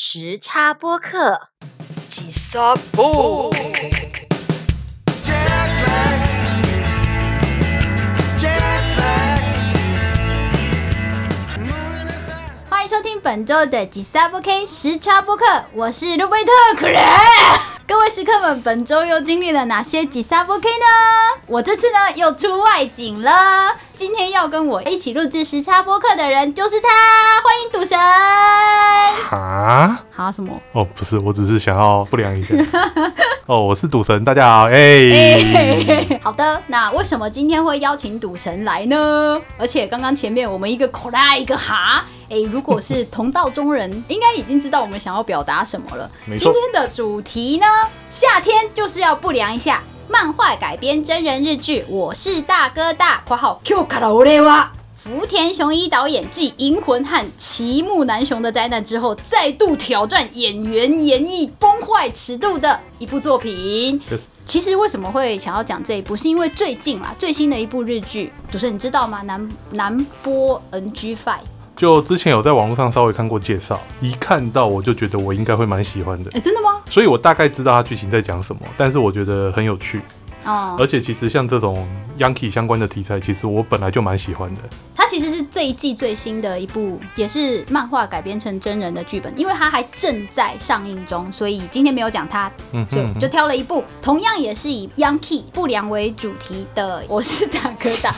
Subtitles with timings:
[0.00, 1.48] 时差播客。
[2.08, 3.50] 吉萨布。
[12.70, 17.04] 欢迎收听本周的吉萨播 K 时差播客，我是路贝特可人。
[17.84, 21.40] 各位食客们，本周又经历了哪些吉萨播 K 呢？
[21.46, 23.76] 我这次呢又出外景了。
[23.98, 26.88] 今天要跟我一起录制时差播客的人就是他，
[27.42, 27.98] 欢迎赌神。
[27.98, 30.04] 啊？
[30.14, 30.56] 好什么？
[30.70, 32.54] 哦，不是，我只是想要不良一下。
[33.46, 39.42] 哦，我是赌神，大家好，哎、哎，好的，那为什么今天会邀请赌神来呢？
[39.58, 46.08] 而且刚刚前面我们一个口啦一个哈，哎，如果是同道中人，应该已经知道我们想要表达什么了。
[46.38, 47.66] 今天的主题呢，
[48.08, 49.82] 夏天就是要不良一下。
[50.10, 54.72] 漫画改编真人日剧《我是大哥大》（括号 Q 卡拉乌雷瓦）。
[54.96, 64.00] 福田雄一导演继《银魂》和《齐木南雄的灾难》之后，再度挑战演员演绎崩坏尺度的一部作品。
[64.46, 69.20] 其实为什么会想要讲这一部，是因为最近啦，最新的一部日剧，主持人你知道吗？
[69.22, 71.40] 南南波 NG Five，
[71.78, 76.80] 就之前有在网络上稍微看过介绍，一看到我就觉得我应该会蛮喜欢的，哎，真的吗？
[76.86, 80.00] 所以我大概知道它剧情在讲什么，但是我觉得很有趣，
[80.44, 84.62] 哦、而且其实像这种 Yankee 相关的题材，其实我本来就蛮喜欢的。
[85.50, 98.12] 这一季最新的一部，也是漫画改编成真人的剧本，因为它还正在上映中，所以今天没有讲它，嗯哼所以就挑了一部同样也是以 Yankee 不良为主题的《我是大哥大》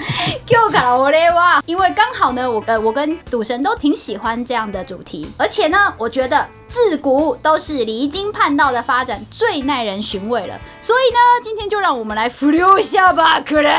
[0.47, 6.47] Q 卡拉我雷哇，因为刚好呢，我呃我跟赌神都挺喜欢这样的主题，而且呢，我觉得。
[6.71, 13.73] 自古都是离经叛道的发展最耐人寻味了，所以呢，今天就让我们来浮溜一下吧，可能。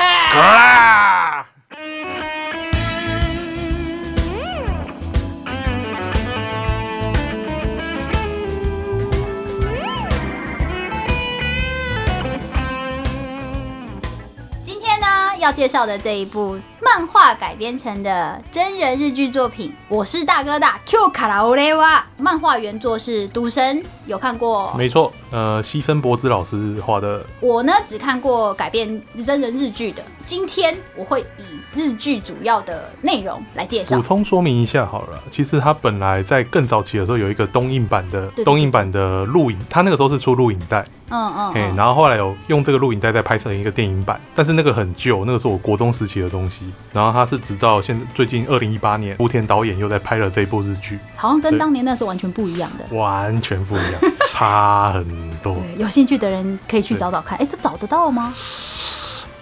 [15.41, 24.73] 要介绍的这一部漫画改编成的真人日剧作品《我是大哥大 Q 卡拉欧雷哇》，漫画原作是赌神，有看过？
[24.75, 30.03] 没错，呃，牺牲博之老师画的，我呢只看过改编真人日剧的。
[30.25, 34.01] 今天我会以日剧主要的内容来介绍补。
[34.01, 46.70] 充说明一下好了，其实它本来在更早期的时候有一个东映版的对对东映版的录影，它那个时候是出录影带，嗯嗯哎，嗯，然后后来有用这个录影带再拍成一个电影版，但是那个很旧，那个是我国中时期的东西。
[46.93, 52.95] 然后他是直到现在最近二零一八年，福田导演又在拍了这部日剧，好像跟对当年那时候完全不一样的。
[52.95, 54.01] 完全不一样，
[54.31, 55.05] 差很
[55.41, 55.55] 多。
[55.55, 57.37] 对，有兴趣的人可以去找找看。
[57.39, 58.33] 哎，这找得到吗？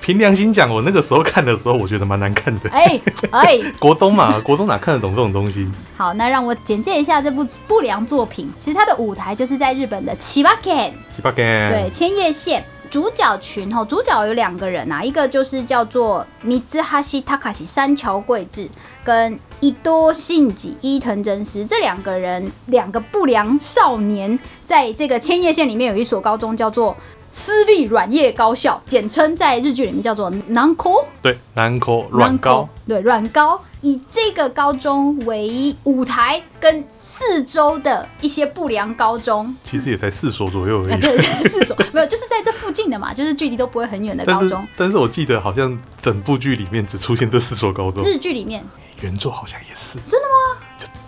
[0.02, 2.70] 凭良心讲，我那个时候看的时候，我觉得蛮难看的。
[2.72, 3.00] 哎
[3.32, 5.70] 哎， 国中嘛，国中哪看得懂这种东西？
[5.96, 8.52] 好，那让我简介一下这部不良作品。
[8.58, 12.64] 其实它的舞台就是在日本的千葉县，七八根，对，千叶县。
[12.90, 18.68] 主角群哦，主角有两个人啊，一个就是叫做米兹哈西塔卡西三桥贵志
[19.04, 26.96] 跟伊多信吉伊藤真司这两个人，两个不良少年，在这个千叶县里面有一所高中叫做
[27.32, 31.04] 私立软叶高校，简称在日剧里面叫做南高。
[31.22, 41.00] 对，南口软高，对软高，以这个高中为舞台，跟四周的一些不良高中，其实也才四所左右而啊，已。
[41.02, 44.68] 对，四所没有，就是在这附近的嘛，就是距离都不会很远的高中。
[44.76, 48.64] 但是我记得好像整部剧里面只出现这四所高中，日剧里面，
[49.02, 50.58] 原作好像也是，真的吗？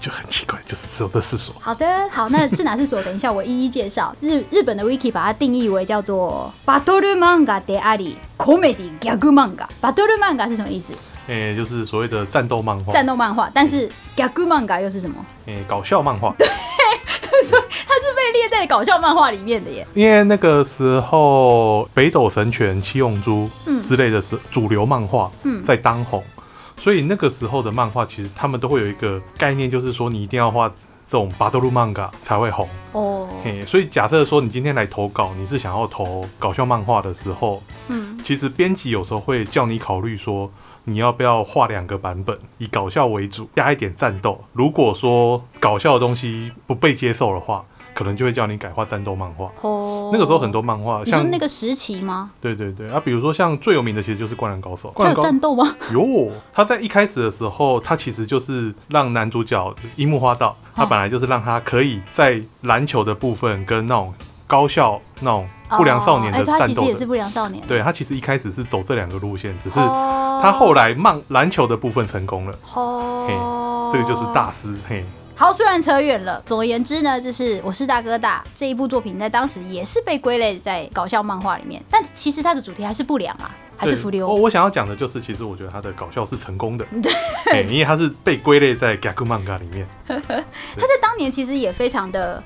[0.01, 1.53] 就就很奇怪， 就是只有这四所。
[1.59, 3.01] 好的，好，那是哪四所？
[3.06, 4.13] 等一下我一一介绍。
[4.19, 9.66] 日日本的 wiki 把它定义为叫做 battle manga de ari comedy gag manga。
[9.81, 10.91] battle manga 是什么意思？
[11.28, 13.50] 诶、就是所谓的战斗漫画，战斗漫画。
[13.53, 15.16] 但是 gag manga 又是什么？
[15.45, 16.33] 诶、搞笑漫画。
[16.38, 16.47] 对
[17.51, 19.85] 它是被列在搞笑漫画里面的耶。
[19.94, 26.23] 因为那个时候北斗神拳、七龙珠嗯之类的是主流漫画，嗯在当红，
[26.81, 32.68] 所以那个时候的漫画其实他们都会有一个概念，就是说你一定要画这种巴多鲁漫画才会红。
[32.94, 40.51] 哦，嘿，所以假设说你今天来投稿，你是想要投搞笑漫画的时候，嗯，其实编辑有时候会叫你考虑说，
[40.86, 44.44] 你要不要画两个版本，以搞笑为主，加一点战斗。
[44.54, 47.63] 如果说搞笑的东西不被接受的话，
[48.01, 49.51] 可能就会叫你改画战斗漫画。
[49.62, 52.31] 哦，那个时候很多漫画，像那个时期吗？
[52.42, 55.71] 对对对啊，比如说像最有名的其实就是《灌篮高手》，它有战斗吗？
[55.94, 64.12] 有，他在一开始的时候，他其实就是让男主角樱木花道，他哦本来就是让他可以在篮球的部分跟那种
[64.47, 67.63] 高校那种不良少年的战斗他，其实也是不良少年。
[67.68, 75.06] 对他其实一开始是走这两个路线，只是哦他后来漫篮球的部分成功了，哦，这个就是大师嘿。
[75.42, 84.30] 好，虽然扯远了，总而言之呢，就是《我是大哥大》这一部作品在当时也是被归类在搞笑漫画里面，但其实它的主题还是不良啊，还是对我浮流。
[84.36, 86.86] 我想要讲的就是，其实我觉得他的搞笑是成功的，
[87.46, 89.88] 对，因为他是被归类在 gaku manga 里面。
[90.06, 92.44] 他在当年其实也非常的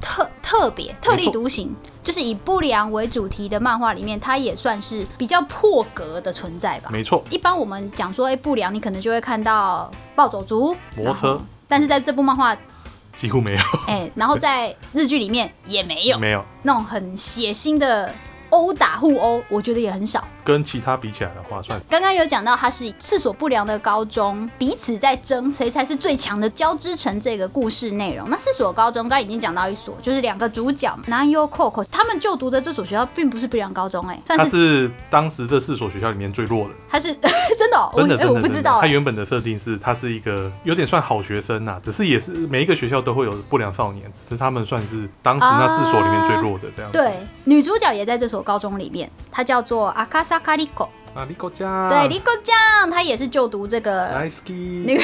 [0.00, 6.90] 特特别、特立独行，就是以不良为主题的漫画里面，它也算是比较破格的存在吧。
[6.92, 12.54] 没错，一般我们讲说，哎、不良，你可能就会看到暴走族、摩托车但是在这部漫画，
[13.14, 16.18] 几乎没有，哎、然后在日剧里面也没有。
[16.18, 18.12] 没有，那种很血腥的
[18.48, 20.26] 殴打互殴，我觉得也很少。
[20.50, 28.28] 跟其他比起来的话，算刚刚有讲到，它是四所不良的高中彼此在争谁才是最强的交织成这个故事内容。
[28.30, 37.14] 那四所高中刚刚已经讲到一所，就是两个主角南优 Coco 他们就读的这所学校并不是不良高中、哎，他算是是当时这四所学校里面最弱的，他是
[37.58, 38.30] 真的、哦，我真的。
[38.30, 46.96] 我不知道、哎他原本的设定是，他是一个有点算好学生呐、只是也是每一个学校都会有不良少年，只是他们算是当时那四所里面最弱的这样子。
[46.96, 47.14] 对，
[47.44, 50.89] 女主角也在这所高中里面，她叫做阿卡萨卡利口。
[51.15, 55.01] 啊，リコちゃん，对，リコ酱，她也是就读这个大好き，那个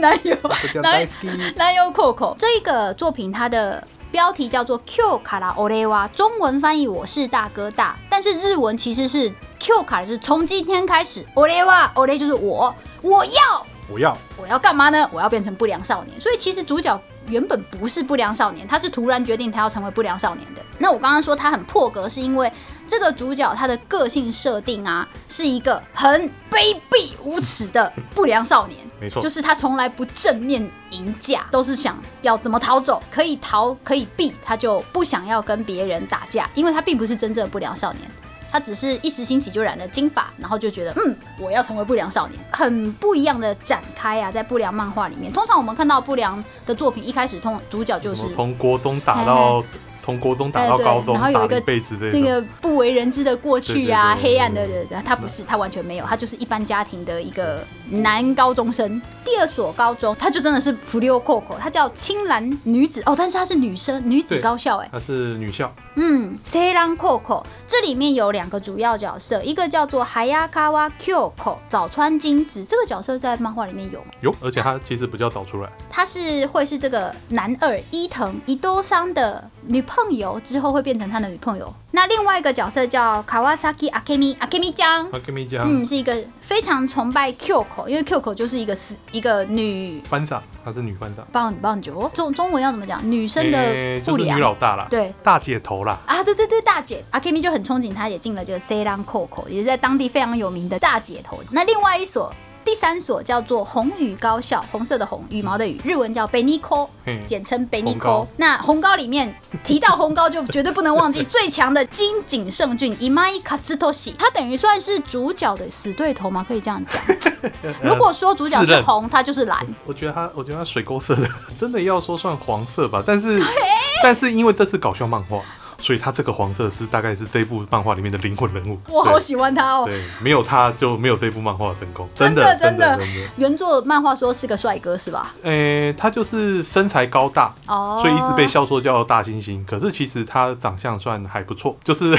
[0.00, 1.56] 男友リコちゃん男大好き。
[1.56, 15.08] 男友 Coco 这个作品，它的标题叫做 Q 卡拉 o 雷哇，中文翻译我是大哥大，但是日文其实是 Q 卡，就是从今天开始 o 雷哇 o 雷就是我，我要我要我要干嘛呢？
[15.12, 16.18] 我要变成不良少年。
[16.18, 20.62] 所以其实主角原本不是不良少年，他是突然决定他要成为不良少年的。
[20.78, 22.50] 那我刚刚说他很破格，是因为
[22.87, 28.79] 这个主角他的个性设定啊，是一个很卑鄙无耻的不良少年。
[28.99, 38.09] 没错就是他从来不正面迎驾，都是想要怎么逃走，可以逃可以避，他就不想要跟别人打架，因为他并不是真正的不良少年。
[38.49, 49.61] 他只是一时兴起就染了金发，然后就觉得嗯，我要成为不良少年，很不一样的展开啊，在不良漫画里面，通常我们看到不良的作品，一开始通主角就是从国中打到
[50.07, 52.21] 从国中打到高中，然后有一个子这种。
[52.21, 59.01] 那个不为人知的过去啊，对对对对黑暗的，他不是，他完全没有，他就是一般家庭的一个男高中生。
[59.25, 65.69] 第二所高中，他就真的是福利欧 Coco，他叫青蓝女子哦，但是她是女生，女子高校哎，她是女校，
[65.99, 74.05] 嗯 s e r a n Coco 这里面有两个主要角色，一个叫做 Hayakawa Kyoko 早川金子，这个角色在漫画里面有吗？
[74.21, 81.73] 有，而且他其实比较早出来，他是会是这个男二伊藤伊多桑的女朋友，之后会变成他的女朋友。
[81.91, 92.99] 那另外一个角色叫 Kawasaki Akemi Akemi 江，她跟你讲嗯，是一个非常崇拜 Qoko，因为 Qoko 就是一个是一个女翻上，她是女翻上，棒棒球，中中文要怎么讲？
[93.09, 94.37] 女生的诶就是不良。
[94.37, 101.39] 女老大啦，对大姐头啦，啊，对对对，大姐 Akemi 就很憧憬她也进了这个 Seiran Coco，也是在当地非常有名的大姐头。
[101.51, 102.31] 那另外一所。
[102.67, 106.89] 第三所叫做红羽高校，红色的红，羽毛的羽，日文叫 Beniko，
[107.25, 108.27] 简称 Beniko。
[108.35, 109.33] 那红高里面
[109.63, 116.45] 提到红高，就绝对不能忘记最强的金井胜俊 Imai Katsutoshi，他等于算是主角的死对头吗？
[116.45, 117.01] 可以这样讲。
[117.81, 119.65] 如果说主角是红，他就是蓝。
[119.85, 121.25] 我觉得他，我觉得他水沟色的，
[121.57, 123.41] 真的要说算黄色吧，但是
[124.03, 125.41] 但是因为这是搞笑漫画，
[125.79, 128.79] 所以他这个黄色是大概是这部漫画里面的灵魂人物。
[128.89, 129.85] 我好喜欢他哦。
[129.85, 133.29] 对，没有他就没有这部漫画的成功，真的的真的真真的。
[133.37, 135.33] 原作漫画说是个帅哥是吧？
[135.43, 139.63] 诶、他就是身材高大，哦，所以一直被笑说叫大猩猩。
[139.65, 142.17] 可是其实他长相算还不错，就是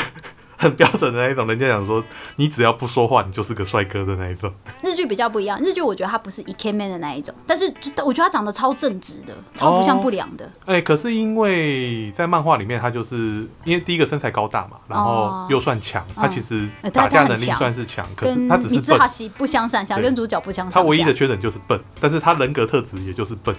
[0.59, 1.47] 很标准的那一种。
[1.47, 2.05] 人家讲说，
[2.37, 4.53] 你只要不说话，你就是个帅哥的那一种。
[4.85, 10.51] 日剧比较不一样，日剧我觉得他不是 e k man 的那一种，但是就我觉得他长得超正直的，超不像不良的。
[10.67, 19.07] 哎、可是因为在漫画里面，他就是因为第一个身材高大嘛，然后哦又算强，他其实打架能力算是强，可跟是他只是笨米兹哈。
[19.07, 20.81] 西不相上下，跟主角不相上下。
[20.81, 23.55] 他唯一的缺点就是笨，但是他人格特质也就是笨。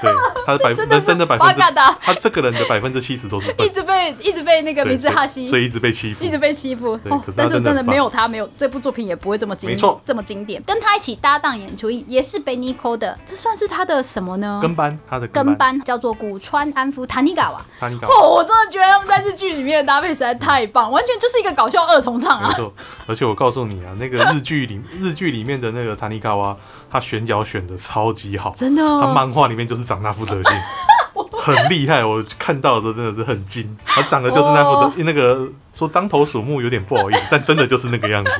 [0.00, 0.12] 对，
[0.44, 6.32] 他的百 真的是人生的百分之八嘎达，他这个人的百分之七十都是一，直被一直被那个明治哈西所以一直被欺负一。
[6.32, 10.62] 直被欺负哦但是真的没有他，没有这部作品也不会这么经没错这么经典。
[10.62, 14.58] 跟他一起搭档演出也是 Beniko 的，这算是他的什么呢？
[14.62, 17.58] 跟班，他的跟班，叫做古川安夫 Tanigawa。
[17.78, 22.48] 他你搞哦，我真的觉得他们在日剧里面的搭配实在太棒，完全就是一个搞笑二重唱啊！
[22.48, 22.72] 没错，
[23.06, 26.56] 而且我告诉你啊，那个日剧里 日剧里面的那个塔尼卡瓦，
[26.90, 30.52] 他选角选的超级好，真的哦他漫画里面就是长那副德性，
[31.38, 32.04] 很厉害。
[32.04, 38.30] 我看到的时候真的是很惊，他长得就是那副德，哦那个说獐头鼠目有点不好意思，但真的就是那个样子。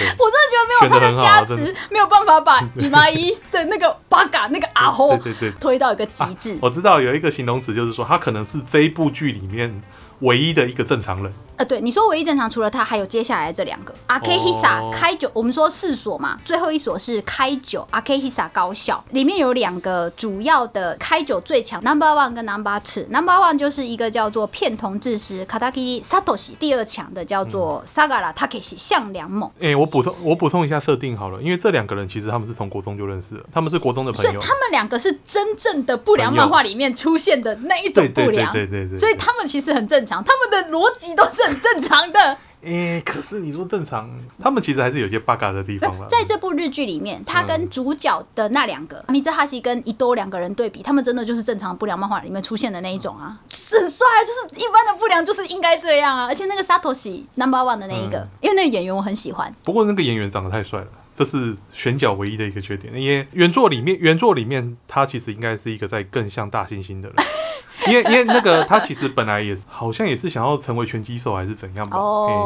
[0.00, 5.50] 我真的觉得没有他的加持，没有办法把姨妈一的那个八嘎那个阿吼对对对。
[5.58, 6.56] 推到一个极致。
[6.62, 9.82] 我知道有一个形容词，就是说他可能是这一部剧里面
[10.20, 11.32] 唯一的一个正常人。
[11.56, 27.84] 呃，对，你说唯一正常，除了他，还有接下来这两个阿 K Hisa 哦开九，我们说四所嘛，最后一所是开九阿 K Hisa 高校，里面有两个主要的开九最强 Number One 跟 Number Two，Number One 就是一个叫做片桐智师 Katakiri Satoshi，第二强的叫做
[27.86, 29.50] Sagara Takeshi 向良猛。
[29.60, 34.30] 哎、我补充我补充一下设定好了，因为这两个人其实他们是从国中就认识了，他们是国中的朋友。
[34.30, 38.96] 所以他们两个是真正的不良漫画里面出现的那一种对对对不良，对对对。
[38.96, 42.36] 所以他们其实很正常，他们的逻辑都是很正常的。
[42.62, 46.06] 哎、可是你说正常，他们其实还是有些 bug 的地方了。
[46.10, 56.26] 在这部日剧里面，他跟主角的那两个米兹哈西跟伊多两个人对比，他们真的就是正常不良漫画里面出现的那一种啊，就是很帅，就是一般的不良就是应该这样啊。
[56.26, 60.88] 而且那个 Satoshi Number One 的那一个，嗯因为那个演员我很喜欢，不过那个演员长得太帅了，
[61.20, 62.90] 这是选角唯一的一个缺点。
[62.94, 67.16] 因为原作里面，原作里面他其实应该是一个在更像大猩猩的人。
[67.88, 71.98] 因为因为那个他其实本来也是好像也是想要成为拳击手还是怎样吧，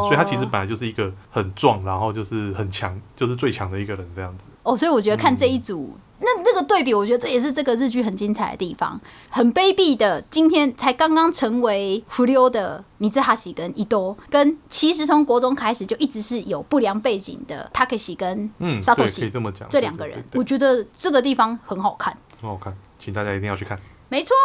[0.02, 4.46] 所以他其实本来就是一个很壮，然后就是很强，就是最强的一个人这样子。
[4.63, 5.97] 哦，所以我觉得看这一组。
[6.21, 8.99] 那那个对比，我觉得这也是这个日剧很精彩的地方。
[9.29, 19.69] 很卑鄙的，今天才刚刚成为福溜的米兹哈喜跟伊多，跟其实从国中开始就一直是有不良背景的 Takeshi 跟嗯，沙头对，可以喜这么讲。
[19.69, 22.17] 这两个人，对我觉得这个地方很好看。
[22.41, 23.79] 很好看，请大家一定要去看。
[24.09, 24.35] 没错，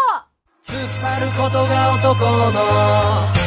[0.65, 2.63] 突っ張ることが男の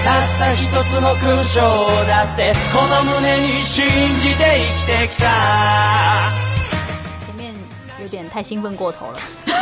[0.03, 1.61] たった一つの勲章
[2.05, 3.85] だってこの胸に信
[4.19, 6.40] じて生きてきた前面有点
[8.32, 9.18] 太兴奋过头了。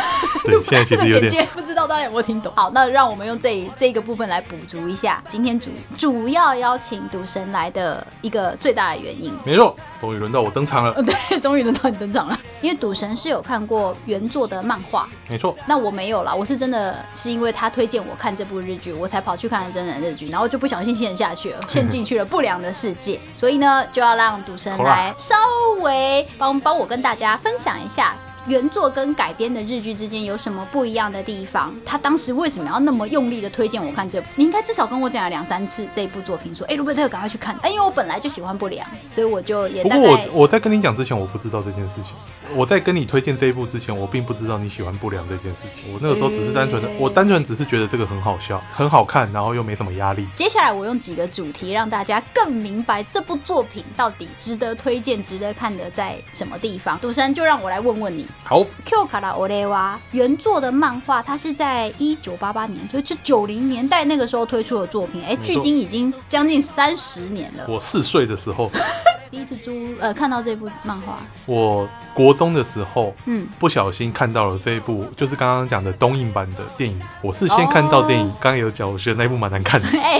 [0.45, 2.51] 对，现在其这实有点个 简介不知道大家有没有听懂？
[2.55, 9.33] 好，那让我们用这这个部分来补足一下，今天主主要邀请赌神来的一个最大的原因。
[9.43, 10.93] 没错，终于轮到我登场了。
[11.03, 12.39] 对，终于轮到你登场了。
[12.61, 23.19] 因为赌神是有看过原作的漫画，没错，那我没有啦，我是真的是因为他推荐我看这部日剧，我才跑去看了真人日剧，然后就不小心陷下去了，陷进去了不良的世界。
[23.33, 25.35] 所以呢，就要让赌神来稍
[25.81, 28.15] 微帮帮我跟大家分享一下。
[28.47, 31.73] 原作跟改编的日剧之间有什么不一样的地方？
[31.85, 34.27] 他当时为什么要那么用力的推荐我看这部？
[34.35, 42.15] 你应该至少跟我讲了两三次这一部作品，说：“哎、卢贝特，赶快去看！”哎、因为我本来就喜欢不良，所以我就也不过我我在跟你讲之前，我不知道这件事情。
[42.55, 45.91] 我在跟你推荐这一部之前，我并不知道你喜欢不良这件事情。
[45.93, 50.27] 我那个时候只是单纯的，诶我单纯只是觉得这个很好笑，很好看，然后又没什么压力。
[50.35, 56.99] 接下来我用几个主题让大家更明白这部作品到底值得推荐、值得看的在什么地方。
[56.99, 67.65] 赌神就让我来问问你好，，Q 卡拉欧雷娃原作的漫画，它是在一九八八年，就就九零年代那个时候推出的作品，哎，错距今已经将近三十年了。
[67.67, 68.69] 我四岁的时候，
[69.31, 76.99] 第一次租呃看到这部漫画，我国中的时候，嗯，不小心看到了这一部，就是刚刚讲的东映版的电影。
[77.21, 79.87] 我是先看到电影，哦刚刚有讲，我觉得那一部蛮难看的。
[80.01, 80.19] 哎、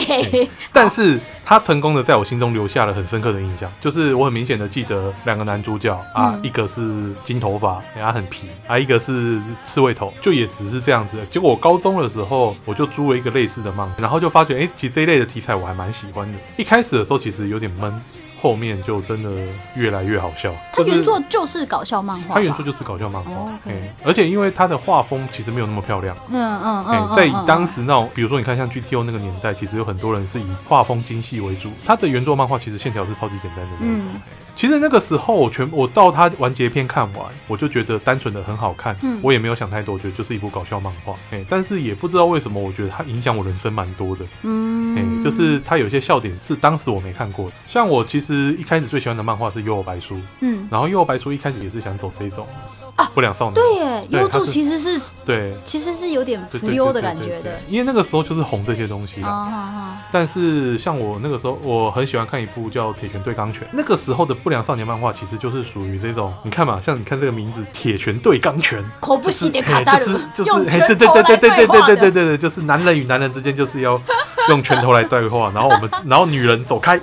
[0.72, 11.18] 但是他成功的在我心中留下了很深刻的印象，就是我很明显的记得两个男主角啊，嗯一个是金头发，然后很皮啊，一个是刺猬头，就也只是这样子。
[11.32, 16.38] 结果我高中的时候，我就租了一个类似的漫，然后就发觉，哎、其实这一类的题材我还蛮喜欢的。
[16.58, 17.92] 一开始的时候其实有点闷，
[18.42, 19.30] 后面就真的
[19.76, 20.52] 越来越好笑。
[20.74, 23.32] 就是它原作就是搞笑漫画吧，它原作就是搞笑漫画，
[24.04, 34.06] 而且因为它的画风其实没有那么漂亮，嗯嗯在当时那种，比如说你看像 GTO 那个年代，其实有很多人是以画风精细为主，它的原作漫画其实线条是超级简单的那种。
[34.62, 41.16] 嗯其实那个时候我全我到它完结篇看完，我就觉得单纯的很好看，嗯我也没有想太多，我觉得就是一部搞笑漫画。
[41.32, 44.24] 哎、但是也不知道为什么，我觉得它影响我人生蛮多的。
[44.44, 52.48] 嗯哎、就是它有些笑点是当时我没看过的，像我其实一开始最喜欢的漫画是《幼儿白书》，嗯，然后《幼儿白书》一开始也是想走这种
[53.14, 57.60] 不良少年，对耶，优助其实是对其实是有点浮溜的感觉的。
[57.68, 59.98] 因为那个时候就是红这些东西啊！
[60.12, 63.68] 但是像我那个时候，我很喜欢看一部叫《铁拳对钢拳》。
[63.74, 69.62] 那个时候的不良少年漫画其实就是属于这种，你看嘛，像你看这个名字“铁拳对钢拳”，口不是就
[69.98, 74.02] 是就是对对对对对对对对对对，就是男人与男人之间就是要
[74.50, 77.00] 用拳头来对话，然后我们然后女人走开。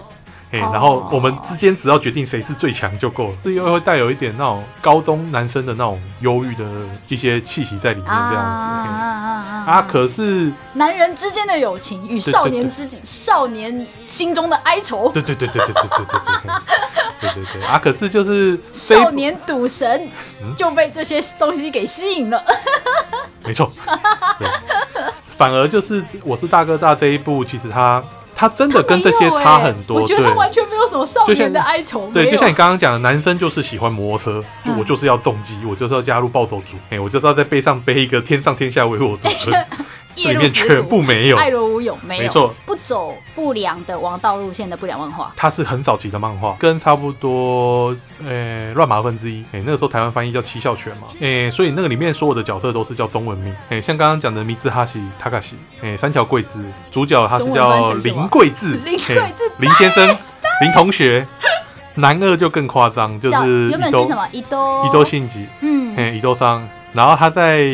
[0.51, 0.71] 哎、哦。
[0.73, 6.65] 然后我们之间只要决定谁是最强就够了，这又会带有一点那种高中男生的那种忧郁的
[7.09, 8.39] 一些气息在里面，这样子。
[8.39, 16.55] 啊啊啊，可是男人之间的友情与少年之少年心中的哀愁，对对对对对对对对对，
[17.21, 17.63] 对对对。
[17.65, 17.79] 啊！
[17.79, 20.09] 可是就是少年赌神
[20.43, 20.55] 嗯？
[20.55, 22.43] 就被这些东西给吸引了。
[23.45, 23.71] 没错，
[24.39, 24.49] 对，
[25.37, 28.03] 反而就是我是大哥大这一部，其实他
[28.39, 32.09] 他真的跟这些差很多，对我觉得他完全没有什么少年的哀愁？
[32.15, 34.45] 对，就像你刚刚讲的，男生就是喜欢摩托车，
[34.79, 39.67] 我就是要重机，我就是要加入暴走族，哎、我就是要在背上背一个天上天下唯我独尊，
[40.23, 41.37] 这里面全部没有。
[41.37, 45.33] 爱罗无勇，没有，没错，不走不良的王道路线的不良文化。
[45.37, 47.97] 它是很早期的漫画，跟差不多
[48.27, 49.43] 呃乱麻分之一。
[49.53, 53.55] 哎、那个时候台湾翻译叫七笑犬嘛，哎、所以那个里面所有的角色都是叫中文名。
[53.69, 60.07] 哎、像刚刚讲的米兹哈西、塔卡西，哎、三桥贵子，主角他是叫林贵志，林贵哎志林先生，
[60.61, 61.27] 林同学。
[61.95, 64.25] 男二就更夸张，就是原本是什么？
[64.31, 66.63] 伊多伊多信吉，嗯，嘿，伊多桑。
[66.93, 67.67] 然后他在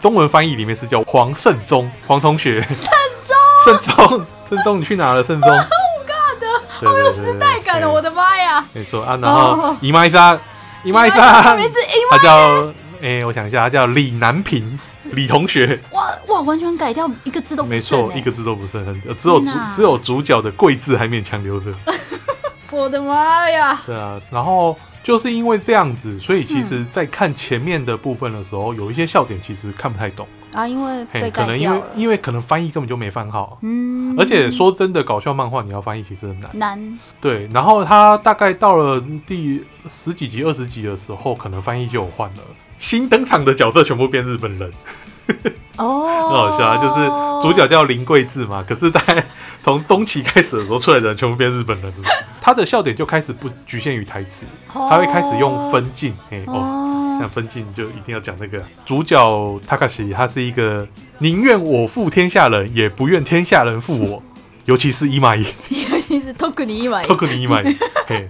[0.00, 2.60] 中文翻译里面是叫黄圣宗，黄同学。
[2.62, 2.88] 圣
[3.24, 5.22] 宗，圣宗，圣宗，你去哪了？
[5.22, 5.50] 胜忠。
[6.02, 8.10] Oh God，好有时代感哦，我的。
[8.10, 8.64] 的妈呀！
[8.72, 10.38] 没错啊，然后哦姨妈伊莎，
[10.82, 11.78] 姨妈伊他莎，名字
[12.10, 15.78] 他叫哎，我想一下，他叫李南平，李同学。
[15.92, 21.70] 哇哇，完全改掉一个字都不没错，欸一个字都不剩，很只有主只有主角的贵字还勉强留着。
[22.70, 23.80] 我的妈呀！
[23.86, 30.26] 对啊，然后就是因为这样子，所以其嗯实，在看前面的部分的时候，有一些笑点其实看不太懂。
[30.52, 31.82] 啊，因为可能因为。
[31.96, 36.50] 因为可能翻译根本就没翻好，嗯，而且说真的，搞笑漫画你要翻译其实很难。
[36.54, 42.42] 难对，然后他大概到了第十几集、二十集的时候，可能翻译就有换了。
[42.78, 44.72] 新登场的角色全部变日本人，
[45.76, 46.76] 哦，很好笑啊！
[46.76, 47.08] 就是
[47.42, 49.24] 主角叫林贵志嘛，可是大概
[49.62, 52.08] 从中期开始的时候，出来的人全部变日本人了。
[52.40, 60.86] 他的笑点就开始不局限于台词，他会开始用分镜，嘿哦，哦像分镜就一定要讲这个主角塔卡西，他是一个
[61.18, 64.22] 宁愿我负天下人，也不愿天下人负我，
[64.66, 65.42] 尤其是伊玛伊，
[65.90, 67.76] 尤其是 t o k 伊玛特克尼伊玛伊，
[68.06, 68.28] 嘿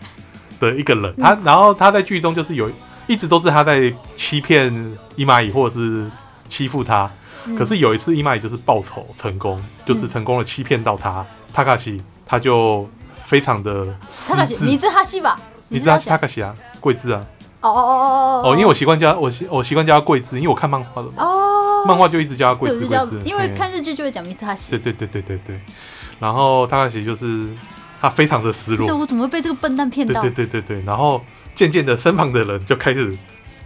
[0.61, 1.15] 的一个人。
[1.19, 2.71] 他然后他在剧中就是有
[3.07, 4.73] 一直都是他在欺骗
[5.17, 6.07] 伊玛伊，或者是
[6.47, 7.11] 欺负他。
[7.47, 7.57] 嗯。
[7.57, 12.89] 可是有一次伊玛伊就是报仇成功，就是成功的欺骗到他，塔卡西他就
[13.25, 13.87] 非常的
[14.29, 15.41] 塔卡西，米兹哈西吧？
[15.69, 17.25] 你知道他塔卡西啊，贵字啊，
[17.61, 24.79] 哦哦哦哦哦，哦因为我习惯叫我习我习惯叫他桂字，因为我看漫画的嘛，哦，漫画就一直叫他贵对，我就叫字贵字，，因为看日剧就会讲米兹哈西对。
[24.79, 25.61] 对对对对对，
[26.19, 27.47] 然后塔卡西就是
[28.01, 30.21] 他非常的失落，我怎么会被这个笨蛋骗到？
[30.21, 31.23] 对对对对对，然后
[31.55, 33.17] 渐渐的身旁的人就开始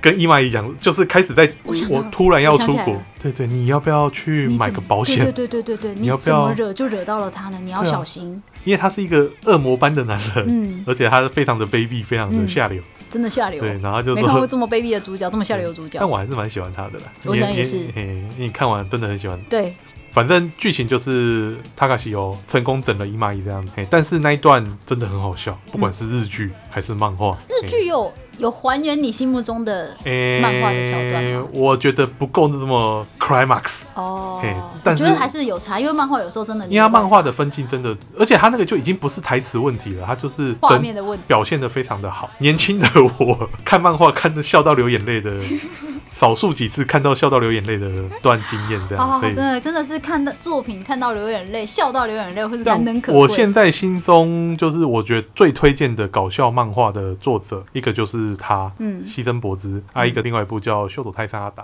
[0.06, 1.52] 跟伊玛伊讲，就是开始在
[1.88, 5.25] 我突然要出国对对，你要不要去买个保险？
[5.25, 7.58] 对对对对对对，你要不要惹就惹到了他呢？
[7.64, 13.60] 你要小心，因为他是一个恶魔般的男人，嗯，而且他是非常的卑鄙，非常的嗯下流，真的下流。
[13.60, 14.47] 对，然后就没看过说。
[14.47, 16.08] 这么卑鄙的主角，这么下流的主角但。
[16.08, 19.36] 我还是蛮喜欢他的啦，我想也是嘿你看完真的很喜欢。
[19.50, 19.75] 对，
[20.12, 27.36] 反正剧情就是塔卡西欧成功整了伊玛伊这样子，嘿但是那一段真的很好笑，不管是日剧还是漫画。
[27.49, 34.42] 日剧有有还原你心目中的诶漫画的桥段吗我觉得不够这么 climax，哦
[34.84, 41.25] 但是觉得还是有差，因为漫画有时候真的因为他漫画的分镜真的，而且他那个就已经不是台词问题了，他就是画面的问题。
[41.26, 42.30] 表现的非常的好。
[42.38, 45.40] 年轻的我看漫画看的笑到流眼泪的，
[46.12, 47.88] 少数几次看到笑到流眼泪的
[48.22, 49.44] 段经验这样，哦，所以真。
[49.44, 53.20] 的真的是看到作品看到流眼泪，笑到流眼泪，或是但难能可贵。
[53.20, 61.62] 我现在心中就是我觉得最推荐的搞笑漫画的作者，一个就是他，嗯牺牲博之，还有一个另外一部叫《秀斗泰山阿达》。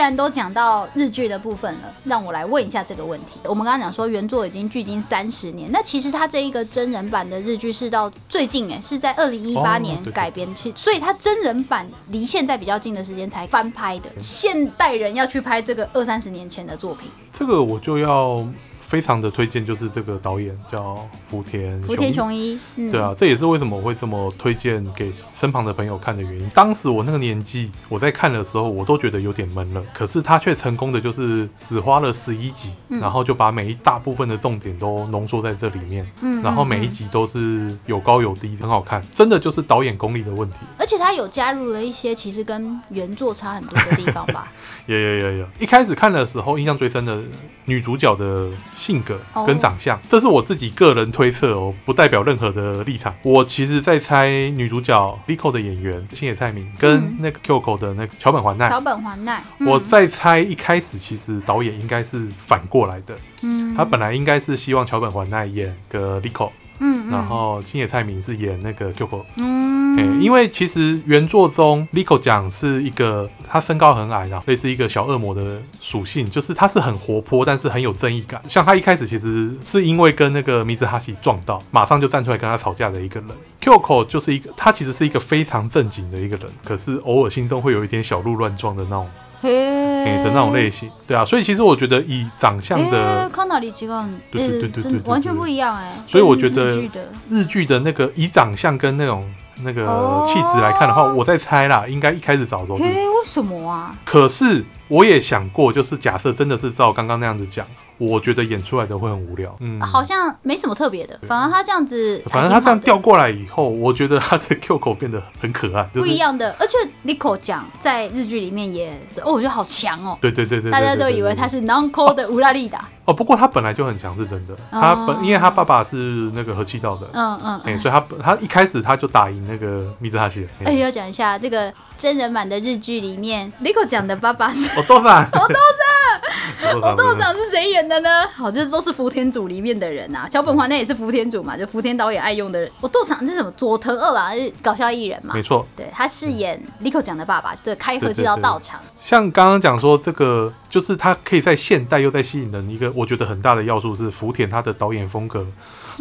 [0.00, 3.38] 然都讲到日剧的部分了，让我来问一下这个问题。
[3.44, 14.10] 我们刚刚讲说原作已经距今三十年，那其实它这一个真人版的日剧是到最近哎，是在二零一八年改编，去所以它真人版离现在比较近的时间才翻拍的。
[14.18, 18.44] 现代人要去拍这个二三十年前的作品，这个我就要
[18.90, 26.50] 非常的推荐，就是这个导演叫福田福田雄雄一，嗯，对啊，这也是为什么我会这么推荐给身旁的朋友看的原因。
[26.50, 29.80] 当时我那个年纪，我在看的时候，我都觉得有点闷了。
[29.94, 36.04] 可是他却成功的，就是只花了十一集，嗯然后就把每一大部分的重点都浓缩在这里面。
[36.20, 39.06] 嗯然后每一集都是有高有低，很好看。
[39.14, 40.62] 真的就是导演功力的问题。
[40.76, 44.50] 而且他有加入了一些其实跟原作差很多的地方吧。
[44.86, 47.22] 有有有有，一开始看的时候，印象最深的
[47.66, 48.48] 女主角的
[48.80, 49.44] 性格哦。
[49.44, 53.14] 跟长相，这是我自己个人推测哦，不代表任何的立场。
[53.22, 57.16] 我其实在猜女主角 Lico 的演员星野菜明跟嗯。
[57.20, 59.68] 那个 Kyoko 的那个桥本环奈，桥本环奈，嗯。
[59.68, 63.74] 我在猜一开始其实导演应该是反过来的，嗯。
[63.76, 78.40] 他本来应该是希望桥本环奈演个 Rico，嗯嗯然后青野泰明是演那个 Kyoko，嗯哎、因为其实原作中 Liko 讲是一个他身高很矮然后，类似一个小恶魔的属性，就是他是很活泼，但是很有正义感。
[78.48, 83.30] 像他一开始其实是因为跟那个米兹哈西撞到，马上就站出来跟他吵架的一个人。
[83.60, 89.10] Kyoko 就是一个，他其实是一个非常正经的一个人，可是偶尔心中会有一点小鹿乱撞的那种，嘿
[89.41, 90.89] 哎、的那种类型。
[91.05, 96.03] 对啊，所以其实我觉得以长相的えーかなり違うん对对对对えー真对对完全不一样哎。
[96.07, 99.29] 所以我觉得跟日剧的日剧的那个以长相跟那种
[99.63, 103.95] 那个哦气质来看的话，我在猜啦，应该一开始找的时候是嘿，为什么啊？
[104.03, 107.65] 可是我也想过，就是假设真的是照刚刚那样子讲，
[108.00, 109.54] 我觉得演出来的会很无聊。
[109.60, 116.20] 嗯，好像没什么特别的，反而他这样子，反正他这样调过来以后，我觉得他的 Q 口变得很可爱，就是不一。
[116.20, 120.18] 样的，而且 Nico 讲在日剧里面也，哦，我觉得好强哦。
[120.20, 124.56] 对对对对，对大家都以为他是 Nonco 的乌拉利达，哦，不过他本来就很强，是真的。
[124.70, 130.46] 他本因为他爸爸是那个和气道的，嗯嗯哎，所以他他一开始他就打赢那个米兹哈西。
[130.64, 138.08] 哎，要讲一下这个真人版的日剧里面，Nico 讲的爸爸是我豆饭，我 豆上，我 豆长是谁演的呢？
[138.34, 140.28] 好，这都是福田组里面的人啊。
[140.28, 142.70] 桥本环奈也是福田组嘛，就福田导演爱用的人。
[142.80, 143.50] 我豆长是什么？
[143.52, 145.42] 佐藤二郎是搞笑艺人嘛没？
[145.42, 145.66] 错。
[145.76, 148.78] 对，他饰演 Nico 讲的爸爸，这开和气道道场。
[149.00, 155.44] 像刚刚讲说这个，就是他可以在现代又在吸引人一个，我觉得很大的要素是福田他的导演风格，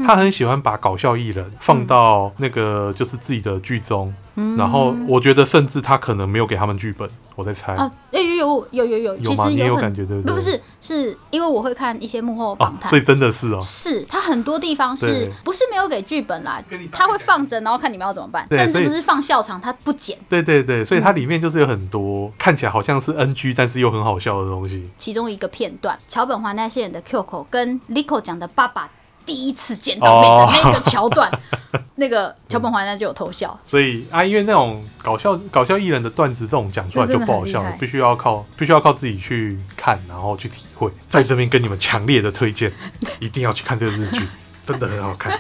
[0.06, 4.14] 他很喜欢把搞笑艺人放到那个就是自己的剧中，
[4.58, 9.50] 然后我觉得甚至他可能没有给他们剧本，我在猜，啊，有有有有有有，其有吗？
[9.50, 10.30] 你也有感觉对不对？
[10.32, 13.02] 不不是，是因为我会看一些幕后哦访，谈所以。
[13.10, 16.64] 真的是哦，是他很多地方是不是没有给剧本啦？
[16.92, 20.16] 他会放着，然后看你们要怎么办，甚至不是放笑场，他不剪。
[20.30, 24.88] 对对对，所以它里面就是有很多看起来好像是 NG，但是又很好笑的东西。
[24.96, 28.88] 其中一个片段，桥本环奈饰演的 Q 口跟 Lico 讲的爸爸
[29.30, 31.32] 第一次见到面的那个桥段，
[31.98, 33.56] 那个桥本环奈就有偷笑。
[33.64, 40.90] 所以啊，因为那种搞笑搞笑艺人的段子，这种讲出来就不好笑了必须要靠必须要靠自己去看，然后去体会。
[41.08, 42.74] 在这边跟你们强烈的推荐，
[43.20, 44.28] 一定要去看这个日剧，
[44.66, 45.40] 真的很好看，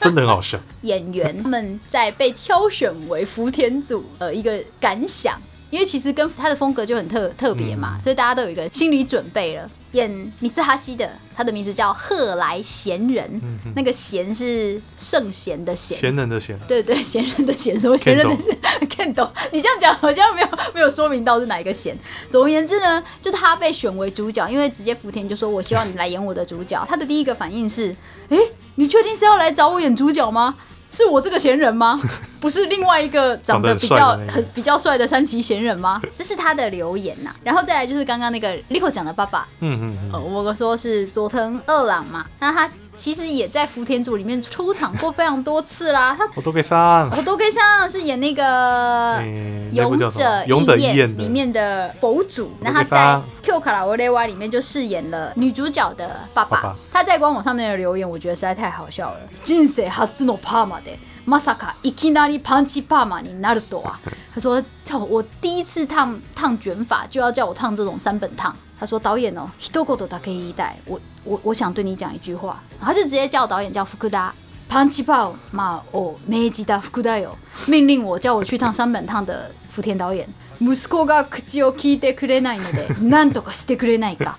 [0.00, 0.58] 真的很好笑。
[0.80, 5.38] 演员他们在被挑选为福田组呃一个感想，
[5.76, 9.70] 因为其实跟他的风格就很特特别嘛，所以大家都有一个心理准备了。
[9.92, 13.40] 演米兹哈西的，他的名字叫赫来贤人，
[13.74, 15.98] 那个贤是圣贤的贤。
[15.98, 18.56] 贤人的贤，对对，贤人的贤，什么贤人的贤？
[18.88, 21.94] Kendo，你这样讲好像没有没有说明到是哪一个贤。
[22.30, 27.94] 总而言之呢，就他被选为主角，因为直接福田就说：“我希望你来演我的主角。”他的第一个反应是
[28.30, 28.38] ：“哎，
[28.76, 30.56] 你确定是要来找我演主角吗？
[30.90, 32.00] 是我这个闲人吗？
[32.40, 34.32] 不是另外一个长得比较得很那个。
[34.32, 46.15] 很比较帅的三崎闲人吗？”这是他的留言呐、然后再来就是刚刚那个 Lico 讲的爸爸，嗯嗯嗯，呃，我说是佐藤二郎嘛，那他其实也在福田组里面出场过非常多次啦。
[46.17, 47.09] 他我都可以上。
[47.15, 56.61] 我都可以上是演那个诶《勇那部叫什么者勇者义义彦的里面的佛祖，那他我都可以在上《Q 卡拉维雷瓦》里面就饰演了女主角的爸爸。
[56.61, 59.19] 爸爸他在官网上面的留言，我觉得实在太好笑了。
[59.43, 60.97] 人生初のパーマで。
[61.23, 63.99] まさかいきなりパンチパーマになると啊！
[64.33, 70.75] 他说：“操，我第一次烫烫卷发，就要叫我烫这种三本烫。” 他说：“导演哦，一言だけ言いたい。
[70.85, 74.33] 我我我想对你讲一句话。”然后他就直接叫导演叫福达
[74.69, 77.35] パンチパーマを命じた福田よ，
[77.67, 80.27] 命令我叫我去烫三本烫的福田导演。
[80.61, 84.37] 息子が口を聞いてくれないので、 なんとかしてくれないか。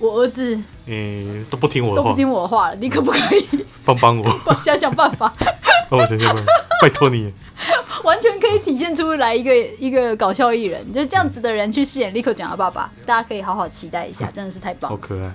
[0.00, 3.46] 我儿子诶，都不听我的话都不，听我的话了，你可不可以
[3.84, 5.32] 帮帮我， 帮我想想办法？
[5.88, 7.32] 帮我想想办法，拜托你。
[8.02, 14.96] 完全可以体现出来一个一个搞笑艺人，就是这样子的人去饰演立刻讲的爸爸，大家可以好好期待一下，真的是太棒了。
[14.96, 15.32] 好可爱。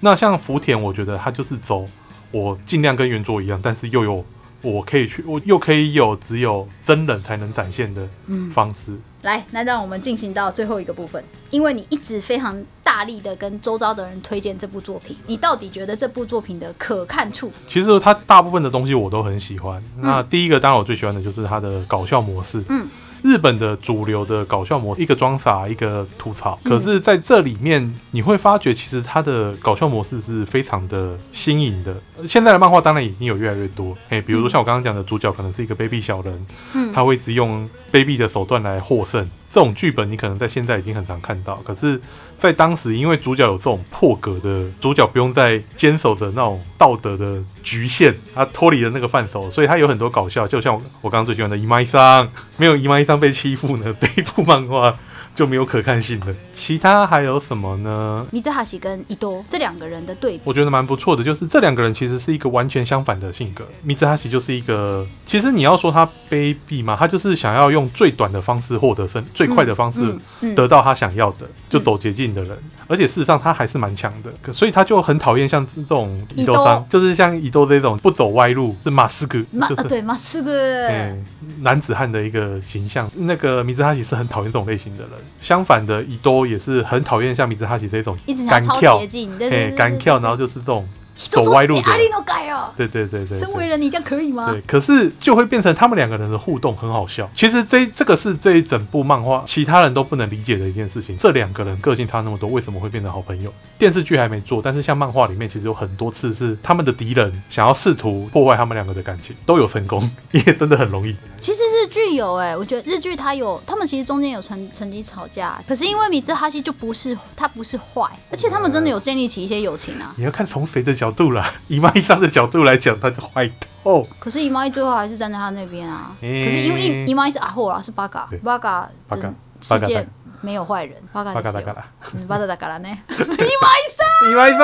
[0.00, 1.86] 那像福田，我觉得他就是走
[2.33, 4.25] 我尽量跟原作一样，但是又有
[4.61, 8.05] 我可以去，我又可以有只有真人才能展现的
[8.51, 8.97] 方式。
[9.21, 17.51] 来，那让我们进行到最后一个部分，因为你一直非常大力的跟周遭的人推荐这部作品，你到底觉得这部作品的可看处？
[17.67, 19.81] 其实它大部分的东西我都很喜欢。
[19.97, 22.63] 那第一个当然我最喜欢的就是它的搞笑模式。
[22.67, 22.87] 嗯。
[23.23, 26.59] 日本的主流的搞笑模式，一个装傻，一个吐槽。
[26.63, 31.95] 可是在这里面，你会发觉其实它的搞笑模式是非常的新颖的。
[32.27, 39.27] 现在的漫画当然已经有越来越多，哎，比如说像我刚刚讲的，主角可能是一个卑鄙小人，嗯他会一直用卑鄙的手段来获胜。
[39.47, 42.01] 这种剧本你可能在现在已经很常看到，可是，
[42.43, 54.93] 在当时因为主角有这种破格的，主角不用再坚守着那种道德的局限，他脱离了那个范畴，所以他有很多搞笑，就像我我刚刚最喜欢的伊玛伊桑，没有伊玛伊桑被欺负呢，这一部漫画
[55.33, 56.35] 就没有可看性了。
[56.53, 58.27] 其他还有什么呢？
[58.29, 63.65] 米兹哈喜跟伊多这两个人的对比，我觉得蛮不错的，就是这两个人其实是一个完全相反的性格。
[63.83, 70.13] 米兹哈喜就是一个，其实你要说他卑鄙嘛，他就是想要用最短的方式获得胜，最快的方式
[70.53, 72.57] 得到他想要的，就走捷径的人。
[72.87, 81.25] 而且事实上他还是蛮强的，可所以他就很讨厌像这种伊豆伊桑，就是像伊豆这种不走歪路，是马斯克，就是马啊对马斯克，嗯，
[81.61, 83.09] 男子汉的一个形象。
[83.15, 89.07] 那个米兹哈奇是很讨厌这种类型的人，相反的，伊多也是很讨厌像米兹哈奇这种一直想超干跳哎，
[89.49, 93.39] 对，干跳，然后就是这种走歪路的阿里诺盖哦，对对对对对。
[93.39, 94.51] 身为人你这样可以吗？
[94.51, 97.29] 对，可是就会变成他们两个人的互动很好笑。
[97.33, 101.17] 其实这这个是这一整部漫画其他人都不能理解的一件事情。
[101.17, 103.53] 这两个人个性差那么多，为什么会变成好朋友？
[103.77, 111.15] 电视剧还没做，但是像漫画里面其实有很多次是他们的敌人想要试图破坏他们两个的感情，都有成功， 也真的很容易。
[111.37, 120.13] 其实日剧有哎、我觉得日剧它有，他们其实中间有曾曾经吵架，可是因为米兹哈希就不是他不是坏，而且他们真的有建立起一些友情啊。
[120.17, 123.49] 你要看从谁的角度啦，姨妈一张的角度来讲，他就坏
[123.83, 124.07] 透。
[124.19, 126.15] 可是姨妈一最后还是站在他那边啊。
[126.21, 130.07] 诶可是因为姨姨妈一是阿后啦，是巴嘎对，巴嘎巴嘎的世界
[130.41, 131.41] 没有坏人，巴嘎巴？
[131.41, 132.89] 嘎达嘎啦，嗯巴嘎达嘎啦呢？
[132.89, 134.59] 姨妈一张，姨妈一张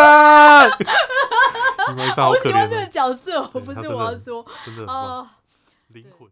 [2.16, 5.28] 好可怜哦，角色，不是对他真的我要说真的哦。
[5.90, 6.28] 灵魂。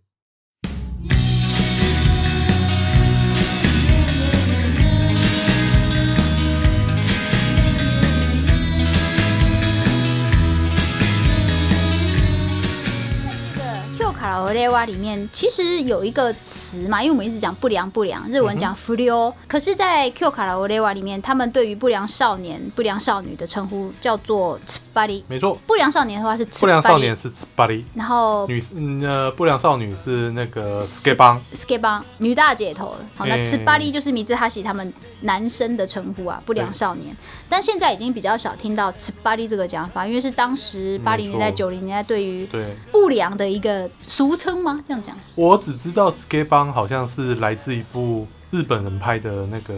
[14.18, 24.60] 卡拉 o 雷瓦里面其实有一个词嘛，因为我们一直讲不良不良，日文讲 f u r i o 可是，在 Q 卡拉 o 雷瓦里面，他们对于不良少年、不良少女的称呼叫做
[25.06, 33.44] r i 没错，不良少年的话是不良少年是巴黎，然后女嗯呃不良少女是那个 skate 帮，skate 帮女大姐头，好，那嗯。
[33.44, 37.16] T s b a r i 就是米兹哈喜他们男生的称呼啊，不良少年。
[37.48, 38.90] 但现在已经比较少听到
[39.24, 42.66] a r i 这个讲法，因为是当时八零年代、九零年代对于对。
[42.92, 44.84] 不良的一个俗称吗？
[44.86, 45.16] 这样讲？
[45.36, 49.74] 我只知道 skate 帮好像是来自一部日本人拍的那个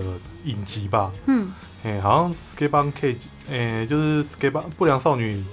[0.46, 1.52] 影集吧，嗯，
[1.84, 3.18] 哎、好像 skate 帮 K，
[3.50, 5.44] 哎、就是 skate 帮不良少女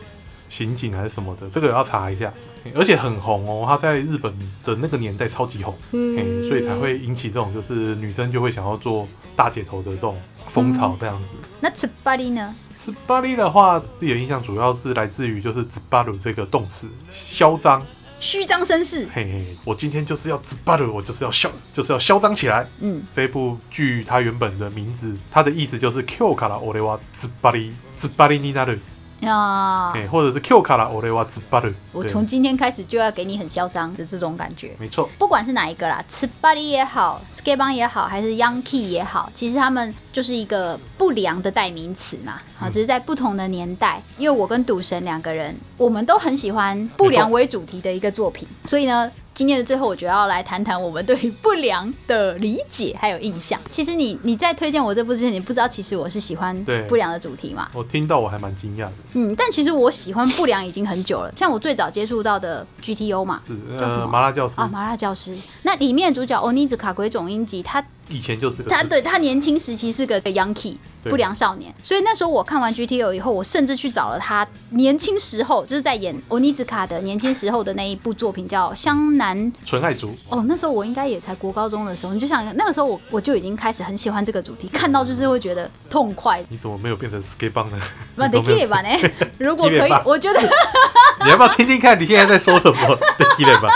[0.48, 2.26] 刑警还是什么的，这个要查一下。
[2.64, 11.34] 欸而且很红哦，他在日本的那个年代超级红，哎、所以才会引起这种就是女生就会想要做大姐头的这种风潮这样子。
[11.60, 12.52] 那 t s b a r i 呢？
[12.74, 17.80] 斯巴利的话，自己的印象主要是来自于就是“兹巴鲁”这个动词，嚣张。
[18.18, 19.08] 虚张声势。
[19.12, 22.66] 嘿嘿，我今天就是要自巴鲁，我就是要嚣，就是要嚣张起来。
[22.80, 28.74] 嗯，这部剧它原本的名字，它的意思就是 “Q 卡拉欧雷瓦兹巴利兹巴利尼纳鲁”，
[29.22, 31.72] 啊，哎，或者是 “Q 卡拉欧雷瓦兹巴鲁”。
[31.92, 34.76] 我从今天开始就要给你很嚣张的这种感觉。
[34.78, 36.04] 没错，不管是哪一个啦
[36.42, 42.34] a r i 也好 s k a t e 帮也好，还是 Yankee 也好，其实他们就是一个不良的代名词嘛。
[42.58, 49.10] 好，只是在不同的年代，因为我跟赌神两个人，我们都很喜欢不良为主题的一个作品，所以呢。
[49.36, 53.60] 今天的最后，我就要来谈谈我们对于不良的理解还有印象。
[53.68, 57.68] 其实你你在推荐我这部之前，你不知道其实我是喜欢不良的主题嘛？
[57.74, 61.30] 我听到我还蛮惊讶的，嗯，但其实我喜欢不良已经很久了。
[61.36, 65.36] 像我最早接触到的 GTO 嘛，是叫什么呃麻辣教师啊，麻辣教师。
[65.64, 79.38] 那里面的主角欧尼子卡鬼种英吉，他以前就是个他对他年轻时期是个 Yankee 不良少年，所以那时候我看完 GTO 以后，我甚至去找了他年轻时候，就是在演欧尼子卡的年轻时候的那一部作品，叫《湘南》。
[79.64, 86.42] 纯爱族，哦，那时候我应该也才国高中的时候，你就想那个时候我我就已经开始很喜欢这个主题，看到就是会觉得痛快。
[86.48, 87.78] 你怎么没有变成 skate 帮呢？
[88.16, 88.88] 那得你怎么没有 k 吧呢？
[89.38, 90.40] 如果可以我觉得。
[91.24, 92.98] 你要不要听听看你现在在说什么？
[93.16, 93.68] 对，积累吧。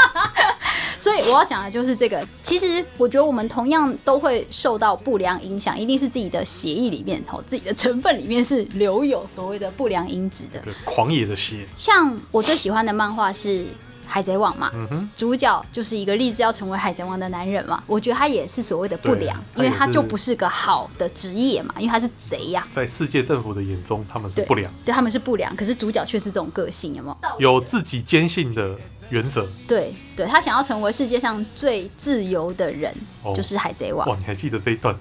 [1.00, 2.22] 所以我要讲的就是这个。
[2.42, 10.60] 其实我觉得我们同样都会受到不良影响，一定是自己的血液里面哦，自己的成分里面是留有所谓的不良因子的。
[10.60, 13.48] 对狂野的血，像我最喜欢的漫画是
[14.06, 14.70] 《海贼王》嘛，
[15.16, 17.82] 主角就是一个立志要成为海贼王的男人嘛。
[17.86, 27.08] 我觉得他也是所谓的不良，因为他就不是个好的职业嘛，因为他是贼呀、在世界政府的眼中，他们是不良，对他们是不良，可是主角却是这种个性，有没
[27.38, 27.52] 有？
[27.54, 28.76] 有自己坚信的
[29.10, 29.46] 原则。
[29.68, 34.08] 对对，他想要成为世界上最自由的人，哦就是海贼王。
[34.08, 34.96] 哇，你还记得这一段？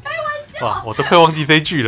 [0.61, 1.81] 哇，我都快忘记这一句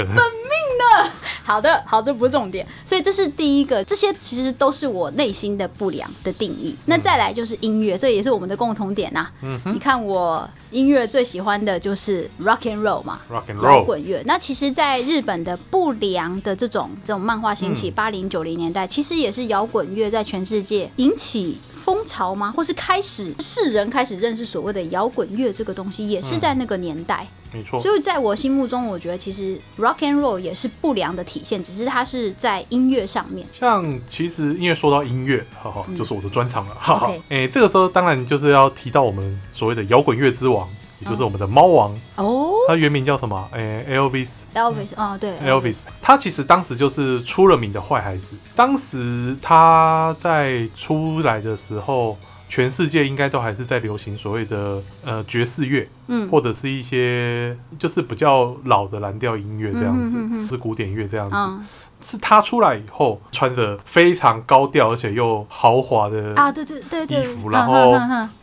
[0.72, 1.12] 了。
[1.44, 6.76] 好的，好，这不是重点，所以这是第一个，这些其实都是我内心的不良的定义。
[6.86, 14.22] 那再来就是音乐，这也是我们的共同点呐、嗯你看我音乐最喜欢的就是 rock and roll 嘛，，rock and 摇 roll，滚乐。
[14.26, 22.54] 那其实，在日本的不良的这种这种漫画兴起，八零九零年代，其实也是摇滚乐在全世界引起风潮吗？
[22.56, 27.28] 或是开始世人开始认识所谓的摇滚乐这个东西，也是在那个年代。
[27.54, 27.80] 没错。
[27.82, 33.46] 所以在我心目中，我觉得其实 rock and roll 也是不良的体现，只是它是在音乐上面。
[33.52, 37.12] 像其实因为说到音乐，哈哈，就是我的专长了，哈哈。
[37.30, 40.68] 哎，这个时候当然就是要提到我们所谓的摇滚乐之王，
[41.00, 43.50] 也就是我们的猫王，哦他原名叫什么？
[43.52, 48.36] 哎，Elvis，Elvis，哦，对 Elvis，他其实当时就是出了名的坏孩子。
[48.56, 52.18] 当时他在出来的时候，
[52.52, 56.28] 全世界应该都还是在流行所谓的呃爵士乐，嗯。
[56.30, 60.48] 或者是一些就是比较老的蓝调音乐这样子，嗯哼哼哼。
[60.50, 61.36] 是古典乐这样子。
[61.38, 61.66] 嗯。
[62.02, 67.94] 是他出来以后，穿着非常高调而且又豪华的啊，对对对对，衣服，嗯然后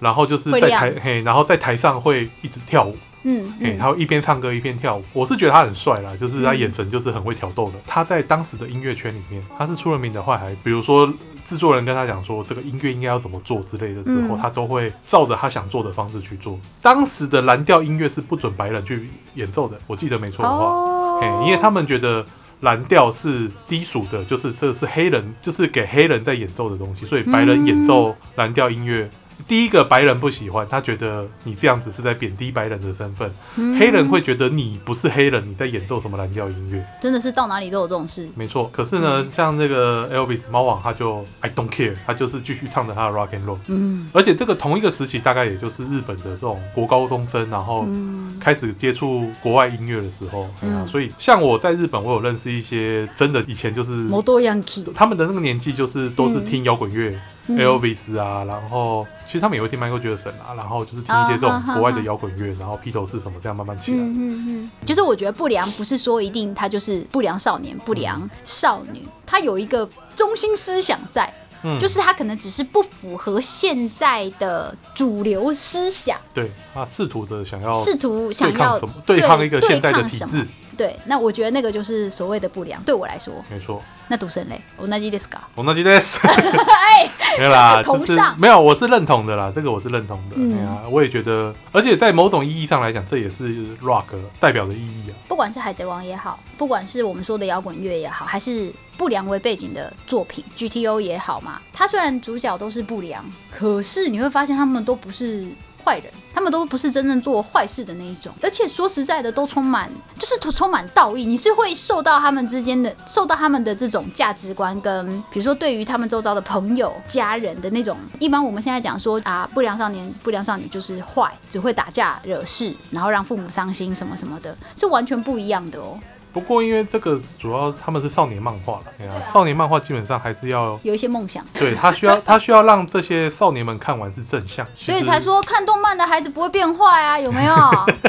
[0.01, 2.97] 然后就是在台嘿，然后在台上会一直跳舞。
[3.25, 6.59] 嗯哎、嗯他会一边唱歌一边跳舞，我是觉得他很帅啦，就是他嗯。
[6.59, 7.75] 眼神就是很会挑逗的。
[7.85, 10.61] 他在当时的音乐圈里面，他是出了名的坏孩子。
[10.65, 11.13] 比如说
[11.45, 16.59] 制作人跟他讲说这个音乐应该要怎么做之类的时候，嗯他都会照着他想做的方式去做。
[16.83, 22.25] 当时的蓝调音乐是不准白人去演奏的，我记得没错的话，哦哎、因为他们觉得。
[22.63, 29.09] 蓝调是低俗的，就是这是黑人，就是给黑人在演奏的东西，所以白人演奏蓝调音乐，
[29.47, 36.85] 第一个白人不喜欢，他觉得你这样子是在贬低白人的身份，嗯黑人会觉得你不是黑人，你在演奏什么蓝调音乐？
[37.01, 38.29] 真的是到哪里都有这种事。
[38.35, 38.69] 没错。
[38.73, 43.59] 可是呢，像这个 Elvis 猫王，他就 I don't care，他就是继续唱着他的 rock and roll。
[43.69, 50.49] 嗯而且这个同一个时期，大概也就是日本的这种国高中生，然后嗯开始接触国外音乐的时候，
[50.87, 57.17] 所以像我在日本，我有认识一些真的以前就是摩多 Yankee，他们的那个年纪，就是都是听摇滚乐。
[57.49, 57.59] 嗯。
[57.59, 63.99] Elvis 啊，然后其实他们也会听 Michael Jackson 啊，然后就是听一些这种国外的摇滚乐，然后披头士什么这样慢慢起来。
[63.99, 71.33] 嗯嗯嗯，就是我觉得不良不是说一定他就是不良少年、不良少女，他有一个中心思想在，
[71.63, 80.47] 嗯，就是他可能只是不符合现在的主流思想，对他试图的想要试图想要对抗什么，对抗一个现代的体制，
[80.79, 83.35] 对，那我觉得那个就是所谓的不良，对我来说。
[83.51, 83.83] 没错。
[84.11, 90.37] 那赌神嘞，我那记得是噶，我那记得是 哎，没有啦，同就是上没有，我是认同的啦，这个我是认同的。
[90.39, 94.05] 嗯哎呀，我也觉得，而且在某种意义上来讲，这也是 rock
[94.41, 95.13] 代表的意义啊。
[95.29, 105.47] 不管是海贼王也好，不管是我们说的摇滚乐也好，还是不良为背景的作品，GTO 也好嘛，它虽然主角都是不良，可是你会发现他们都不是
[105.85, 125.99] 坏人，他们都不是真正做坏事的那一种，而且说实在的，都充满就是充满道义，你是会受到他们之间的受到他们的这种价值观跟，比如说对于他们周遭的朋友、家人的那种，一般我们现在讲说啊，不良少年、不良少女就是坏，只会打架惹事，然后让父母伤心什么什么的，是完全不一样的哦。
[126.39, 137.55] 不过因为这个主要他们是少年漫画了，啊少年漫画基本上还是要有一些梦想，对他需要 他需要让这些少年们看完是正向，所以才说看动漫的孩子不会变坏啊，有没有？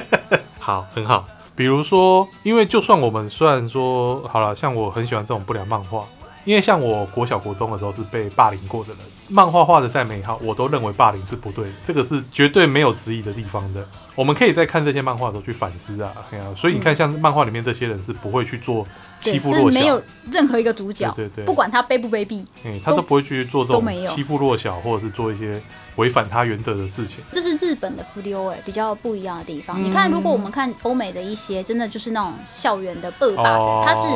[0.59, 1.25] 好，很好。
[1.55, 6.05] 比如说，因为就算我们虽然说好了，像我很喜欢这种不良漫画，
[6.45, 13.87] 因为像我国小国中的时候是被霸凌过的人，漫画画的再美好，我都认为霸凌是不对，这个是绝对没有质疑的地方的。
[14.15, 18.85] 我们可以在看这些漫画的时候去反思啊，哎呀、所以你看，像漫画里面这些人是不会去做，
[19.21, 19.65] 欺负弱小。
[19.65, 21.45] 就是没有，任何一个主角，对对对。
[21.45, 25.61] 不管他卑不卑鄙，嗯、他都不会去做这种欺负弱小，或者是做一些
[25.99, 27.17] 违反他原则的事情。
[27.31, 29.79] 这是日本的福利欧哎，比较不一样的地方。
[29.79, 34.07] 嗯你看，如果我们看欧美的一些，真的就是那种校园的恶霸的，哦他是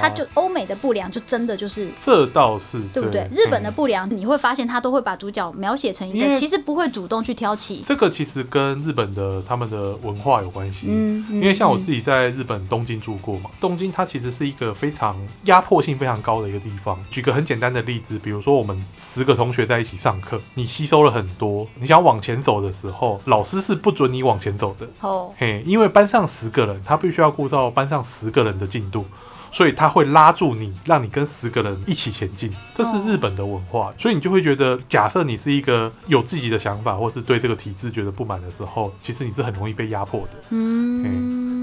[0.00, 1.90] 他就欧美的不良，就真的就是。
[2.02, 3.28] 这倒是对不对？
[3.32, 10.86] 日本的嗯不良，你会发现他都会把主角描写成一个其实不会主动去挑起，这个其实跟日本的他们的文化有关系。
[10.88, 17.02] 嗯，嗯因为像我嗯自己在日本东京住过嘛，东京它其实是一个非常压迫性非常高的一个地方。
[17.10, 24.86] 举个很简单的例子，比如说我们十个同学在一起上课，你吸收了很多，你想往前走的时候，老师是不准你往前走的。
[25.00, 29.04] 哦，嘿，因为班上十个人，他必须要顾照班上十个人的进度。
[29.48, 33.90] 所以他会拉住你，让你跟十个人一起前进，这是日本的文化。
[33.96, 40.30] 所以你就会觉得，假设你是一个有自己的想法，或是对这个体制觉得不满的时候，其实你是很容易被压迫的。
[40.50, 41.55] 嗯，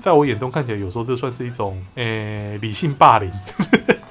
[0.00, 3.30] 在我眼中看起来，有时候这算是一种诶、理性霸凌。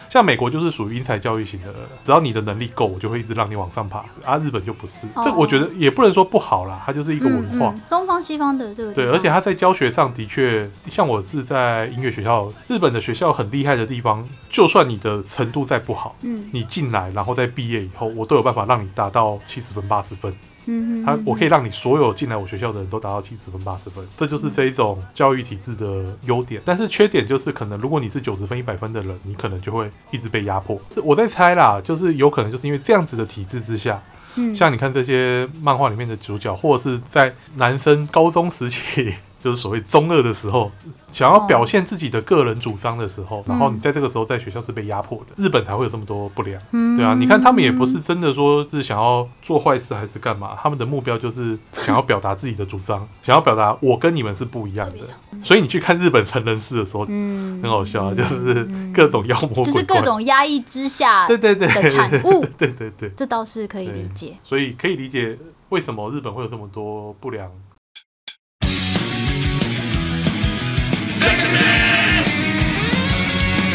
[0.08, 4.00] 像美国就是属于英才教育型的，只要你的能力够，我就会一直让你往上爬。
[4.24, 7.74] 啊，日本就不是，哦这我觉得也不能说不好啦，它就是一个文化。
[7.74, 20.34] 嗯嗯东方西方的这个对，而且他在教学上的确，像我是在音乐学校，日本的学校很厉害的地方，就算你的程度再不好，嗯你进来然后再毕业以后，我都有办法让你达到七十分、八十分。
[20.66, 26.62] 嗯嗯他我可以让你所有进来我学校的人都达到七十分、八十分，这就是这一种教育体制的优点。
[26.66, 30.80] 但是缺点就是，可能如果你是九十分、一百分的人，你可能就会一直被压迫。
[30.92, 34.02] 是我在猜啦，就是有可能就是因为这样子的体制之下，
[34.36, 39.14] 嗯像你看这些漫画里面的主角，或者是在男生高中时期，
[39.46, 40.72] 就是所谓中二的时候，
[41.12, 46.60] 想要表现自己的个人主张的时候，然后你在这个时候在学校是被压迫的，日本才会有这么多不良。
[46.72, 55.06] 嗯对啊，你看他们也不是真的说是想要做坏事还是干嘛，他们的目标就是想要表达自己的主张， 想要表达我跟你们是不一样的。
[55.44, 63.10] 所以你去看日本成人式的时候，嗯很好笑啊，就是各种妖魔，就是各种压抑之下 对对对的产物，对对对。
[63.16, 64.36] 这倒是可以理解。
[64.44, 65.38] 所以可以理解
[65.70, 67.52] 为什么日本会有这么多不良。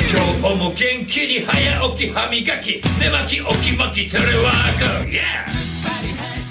[0.09, 5.45] 今日も元気に早起き歯磨き寝巻き起き巻きテレワーク Yeah!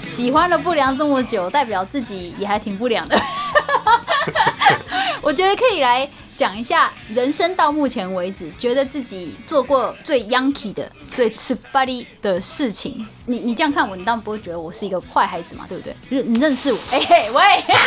[0.07, 3.19] 喜欢了不良这么久，代表自己也还挺不良的。
[5.21, 13.05] 我觉得可以来讲一下人生到目前为止，觉得自己做过最 Yankee 的、最刺巴力的事情。
[13.25, 15.95] 你你这样看我，你当然不会觉得我是一个坏孩子嘛，对不对？
[16.09, 17.41] 认你认识我，哎、嘿喂，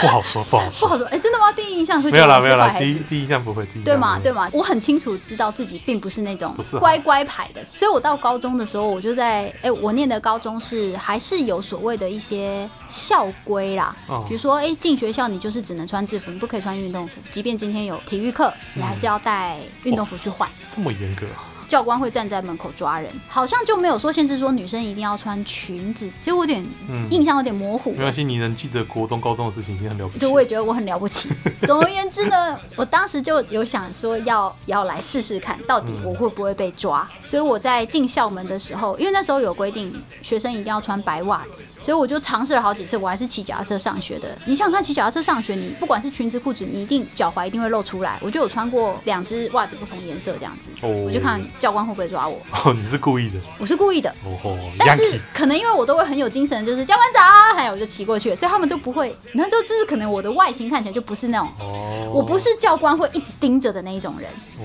[0.00, 0.88] 不好说，不好说。
[0.88, 1.52] 不好说，哎、真的吗？
[1.52, 3.02] 第一印象会没有啦，觉得我没有第一。
[3.04, 20.48] 第一印象不会，第一对嘛对嘛，我很清楚知道自己并不是那种乖乖牌的，所以我到高中的时候，我就在哎、我念的高中是还是有所谓的一些校规啦，哦比如说哎进学校你就是只能穿制服，你不可以穿运动服，即便今天有体育课，你还是要带运动服去换。
[20.74, 27.98] 这么严格啊，教官会站在门口抓人，好像就没有说限制说女生一定要穿裙子，其实我有点、嗯印象有点模糊没。
[27.98, 30.28] 关系，你能记得国中、高中的事情已经很了不起了。
[30.28, 31.28] 就我也觉得我很了不起。
[31.62, 37.08] 总而言之呢，我当时就有想说要要来试试看，到底我会不会被抓。
[37.22, 39.92] 所以我在进校门的时候，因为那时候有规定
[40.22, 44.36] 学生一定要穿白袜子，所以我就尝试了好几次，我还是骑脚踏车上学的。
[44.44, 48.18] 你想想看，骑脚踏车上学，你不管是裙子、裤子，你一定脚踝一定会露出来。
[48.20, 52.40] 我就有穿过两只袜子不同颜色这样子，哦我就看教官会不会抓我。
[52.64, 54.10] 哦，你是故意的，我是故意的。
[54.24, 57.20] 哦吼但是可能因为我都会很有精神，就是教官早，
[57.54, 64.64] 还有我就骑过去了，所以他们就不会，然后就就是可能我的外形看起来就不是那种，哦，我不是教官会一直盯着的那一种人，哦，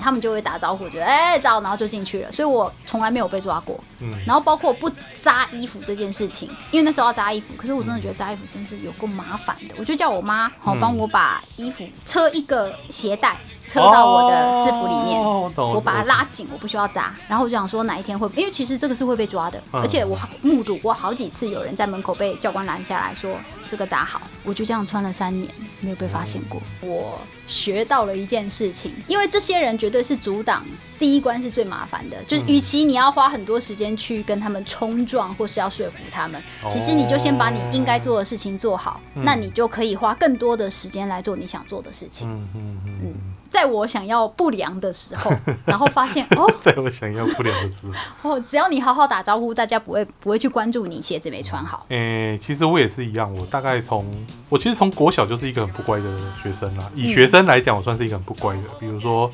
[0.00, 3.78] 他们就会打招呼，就哎早，然后就进去了，所以我从来没有被抓过。
[3.98, 13.36] 嗯，然后包括不扎衣服这件事情，因为那时候要扎衣服，可是我真的觉得扎衣服真是有够麻烦的，我就叫我妈好嗯帮我把衣服车一个鞋带。
[13.70, 17.14] 车到我的制服里面，哦我我把它拉紧，我不需要扎。
[17.28, 19.80] 然后我就想说哪一天会，因为其实这个是会被抓的，嗯。
[19.80, 23.36] 而且我目睹过好几次有人在门口被教官拦下来说
[23.68, 25.48] 这个扎好，我就这样穿了三年，
[25.80, 26.60] 没有被发现过。
[26.80, 30.64] 我学到了一件事情，因为这些人绝对是阻挡
[30.98, 42.28] 第一关是最麻烦的，就是与其你要花很多时间去跟他们冲撞，或是要说服他们，其实你就先把你应该做的事情做好，那你就可以花更多的时间来做你想做的事情。
[42.28, 42.80] 嗯嗯。
[43.02, 43.14] 嗯，
[43.50, 45.30] 在我想要不良的时候，
[45.66, 47.86] 然后发现哦 在我想要不良的时
[48.22, 51.84] 候，哦，只要你好好打招呼，大家不会不会去关注你鞋子没穿好。
[51.88, 54.06] 诶、其实我也是一样，我大概从
[54.48, 56.04] 我其实从国小就是一个很不乖的
[56.42, 56.88] 学生啦。
[56.94, 59.30] 以学生来讲，我算是一个很不乖的，比如说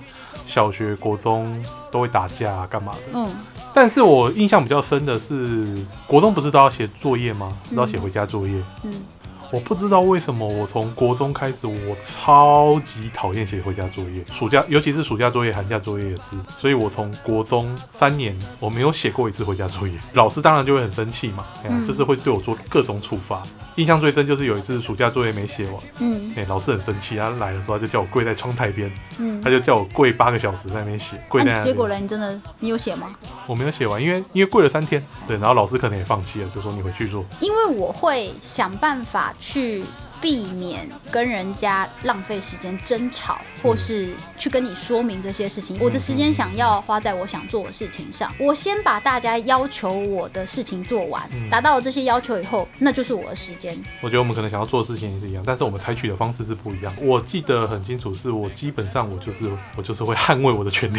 [0.46, 3.00] 小学、国中都会打架、啊、干嘛的。
[3.14, 3.28] 嗯
[3.74, 7.54] 但是我印象比较深的是，国中不是都要写作业吗？
[7.74, 8.54] 都要写回家作业。
[8.84, 9.04] 嗯，
[9.52, 16.36] 我不知道为什么，我从国中开始，我超级讨厌写回家作业，暑假尤其是暑假作业、寒假作业也是。
[16.58, 23.42] 所以我从国中三年，我没有写过一次回家作业，老师当然就会很生气嘛，哎呀嗯就是会对我做各种处罚。
[23.76, 31.96] 印象最深就是有一次暑假作业没写完，嗯哎、老师很生气，他来的时候他就叫我跪在窗台边，嗯他就叫我跪八个小时在那边写，跪结果呢？
[31.96, 33.14] 你真的你有写吗？
[33.46, 37.24] 我没有写完，因为因为跪了三天，对，然后老师可能也放弃了，就说你回去做。
[37.40, 39.84] 因为我会想办法去
[40.20, 45.78] 避免跟人家浪费时间争吵，或是去跟你说明这些事情。
[45.80, 53.76] 我的时间想要花在我想做的事情上，我先把大家要求我的事情做完，达到了这些要求以后，那就是我的时间。
[54.00, 56.92] 我觉得我们可能想要做的事情也是一样，但是我们采取的方式是不一样。
[57.02, 60.98] 我记得很清楚，是我基本上我就是我就是会捍卫我的权利。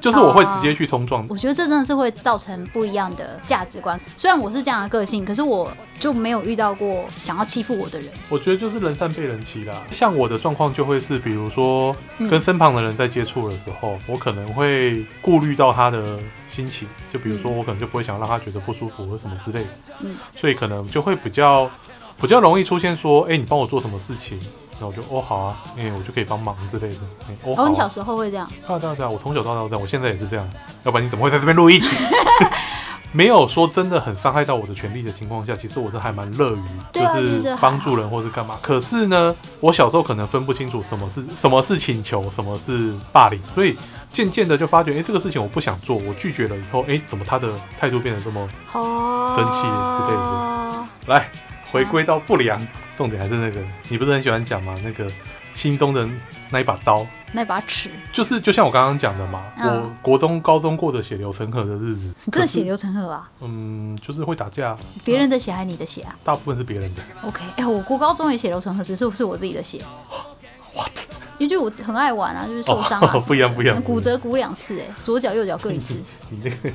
[0.00, 1.24] 就是我会直接去冲撞。
[1.28, 3.98] 我觉得这真的是会造成不一样的价值观。
[4.16, 8.08] 虽然我是这样的个性，可是我就没有遇到过想要欺负我的人。
[8.28, 9.82] 我觉得就是人善被人欺啦。
[9.90, 19.68] 像我的状况就会是，比如说嗯跟身旁的人在接触的时候，我可能会顾虑到他的心情，就比如说我可能就不会想让他觉得不舒服或什么之类的，
[20.00, 21.70] 嗯所以可能就会比较
[22.20, 24.38] 比较容易出现说，哎、你帮我做什么事情，
[24.78, 27.00] 然后我就哦好啊，哎、我就可以帮忙之类的。
[27.28, 28.48] 哎哦好、哦，啊，你小时候会这样？
[28.66, 30.48] 对啊对啊对啊，我从小到大都这样，我现在也是这样，
[30.84, 31.82] 要不然你怎么会在这边录音？
[33.10, 36.60] 没有说真的很伤害到我的权利的情况下，其实我是还蛮乐于
[36.92, 37.00] 就
[37.40, 38.58] 是帮助人或是干嘛。
[38.60, 43.74] 可是呢，我小时候可能分不清楚什么是什么是请求，什么是霸凌，所以
[44.12, 47.48] 渐渐的就发觉，哎、这个事情我不想做，我拒绝了以后，哎、怎么他的
[47.78, 51.30] 态度变得这么哦，生气之类的来
[51.72, 52.60] 回归到不良？
[52.98, 54.74] 重点还是那个，你不是很喜欢讲吗？
[54.82, 55.08] 那个
[55.54, 56.06] 心中的
[56.50, 57.06] 那一把刀。
[57.30, 63.30] 那把尺，就是就像我刚刚讲的嘛，嗯我国中、高中过着血流成河的日子，你真的血流成河啊！
[63.40, 67.02] 嗯，就是会打架，别人的血还是你的血啊大部分是别人的。
[67.22, 69.80] ？OK，哎、我国高中也血流成河，只是是我自己的血。
[70.74, 70.90] What？
[71.38, 75.96] 因为就我很爱玩啊，就是受伤啊 什么的、哦不一样不一样骨折骨两次、哎，左脚右脚各一次。
[76.30, 76.72] 你那个，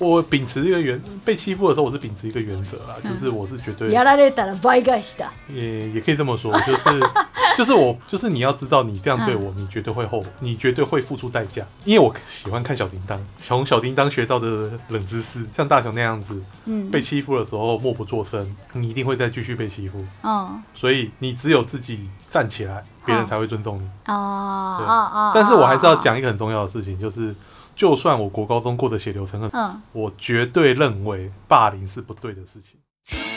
[0.00, 5.28] 我秉持一个原被欺负的时候，我是秉持一个原则啦，就是我是绝对やられたら倍返しだ。
[5.48, 7.00] 也也可以这么说，就是
[7.56, 11.66] 就是我就是你要知道，你这样对我，你绝对会后，你绝对会付出代价。
[11.84, 20.04] 因为我喜欢看小叮当，从小叮当学到的冷知识，像大雄那样子嗯被欺负的时候默不作声，你一定会再继续被欺负。
[20.22, 23.86] 嗯所以你只有自己站起来，别人才会尊重你。
[24.04, 27.34] 对哦哦哦，但是我还是要哦，讲一个很重要的事情，就是
[27.74, 32.80] 就算我国高中过得血流成河，嗯，我绝对认为霸凌是不对的事情。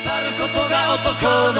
[0.05, 1.59] あることが男の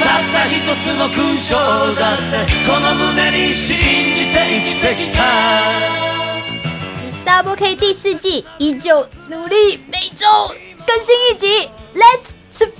[0.00, 1.54] たった一つの勲章
[1.94, 3.76] だってこの胸に信
[4.14, 5.20] じて生きてきた
[7.24, 10.26] Double K 第四季依旧努力，每周
[10.86, 12.32] 更新一集，Let's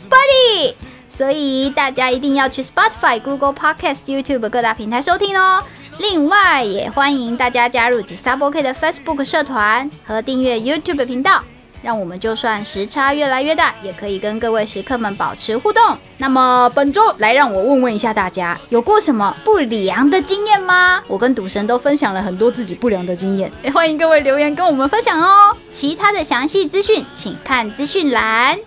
[0.09, 0.75] Party！
[1.09, 5.63] 所以大家一定要去 Spotify、Google Podcast、YouTube 各大平台收听哦。
[6.00, 11.44] 另外，也欢迎大家加入 Double K 的 Facebook 社团和订阅 YouTube 频道。
[11.84, 15.98] 让我们就算时差越来越大，也可以跟各位食客们保持互动。
[16.18, 21.02] 那么本周来让我问问一下大家，有过什么不良的经验吗？
[21.08, 25.56] 我跟赌神都分享了很多自己不良的经验，也欢迎各位留言跟我们分享哦。
[25.72, 28.58] 其他的详细资讯请看资讯栏。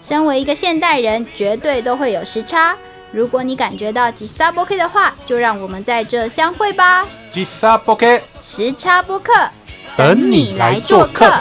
[0.00, 2.76] 身为一个现代人，绝对都会有时差。
[3.10, 7.06] 如果你感觉到吉萨波 K 的话，就让我们在这相会吧。
[7.30, 9.32] 吉萨波 K，时差播客，
[9.96, 11.32] 等你来做客。